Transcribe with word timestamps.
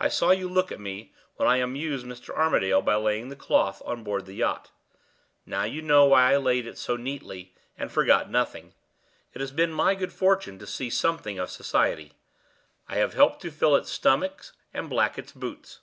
I 0.00 0.08
saw 0.08 0.30
you 0.30 0.48
look 0.48 0.72
at 0.72 0.80
me, 0.80 1.12
when 1.36 1.46
I 1.46 1.56
amused 1.58 2.06
Mr. 2.06 2.34
Armadale 2.34 2.80
by 2.80 2.94
laying 2.94 3.28
the 3.28 3.36
cloth 3.36 3.82
on 3.84 4.02
board 4.02 4.24
the 4.24 4.32
yacht. 4.32 4.70
Now 5.44 5.64
you 5.64 5.82
know 5.82 6.06
why 6.06 6.32
I 6.32 6.36
laid 6.38 6.66
it 6.66 6.78
so 6.78 6.96
neatly, 6.96 7.54
and 7.76 7.92
forgot 7.92 8.30
nothing. 8.30 8.72
It 9.34 9.40
has 9.42 9.50
been 9.52 9.70
my 9.74 9.94
good 9.94 10.10
fortune 10.14 10.58
to 10.58 10.66
see 10.66 10.88
something 10.88 11.38
of 11.38 11.50
society; 11.50 12.14
I 12.88 12.94
have 12.96 13.12
helped 13.12 13.42
to 13.42 13.50
fill 13.50 13.76
its 13.76 13.92
stomach 13.92 14.46
and 14.72 14.88
black 14.88 15.18
its 15.18 15.32
boots. 15.32 15.80